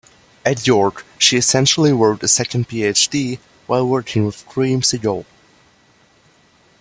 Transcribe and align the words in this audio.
At 0.43 0.65
York, 0.65 1.05
she 1.19 1.37
"essentially 1.37 1.93
wrote 1.93 2.23
a 2.23 2.27
second 2.27 2.67
PhD" 2.67 3.37
while 3.67 3.87
working 3.87 4.25
with 4.25 4.47
Graeme 4.47 4.81
Segal. 4.81 5.25